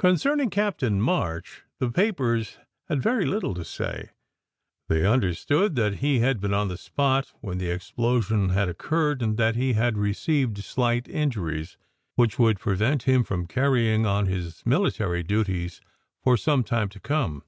Concerning 0.00 0.50
Captain 0.50 1.00
March, 1.00 1.62
the 1.78 1.92
papers 1.92 2.58
had 2.88 3.00
very 3.00 3.24
little 3.24 3.54
to 3.54 3.64
say. 3.64 4.10
They 4.88 5.06
understood 5.06 5.76
that 5.76 5.98
he 5.98 6.18
had 6.18 6.40
been 6.40 6.52
on 6.52 6.66
the 6.66 6.76
spot 6.76 7.32
when 7.40 7.58
the 7.58 7.70
explosion 7.70 8.48
had 8.48 8.68
occurred, 8.68 9.22
and 9.22 9.36
that 9.36 9.54
he 9.54 9.74
had 9.74 9.96
received 9.96 10.58
slight 10.64 11.06
injuries 11.06 11.76
which 12.16 12.36
would 12.36 12.58
prevent 12.58 13.04
him 13.04 13.22
from 13.22 13.46
carrying 13.46 14.04
on 14.06 14.26
his 14.26 14.66
military 14.66 15.22
duties 15.22 15.80
for 16.20 16.36
some 16.36 16.64
time 16.64 16.88
to 16.88 16.98
come. 16.98 17.44